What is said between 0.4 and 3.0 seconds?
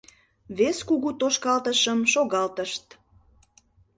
Вес кугу тошкалтышым шогалтышт.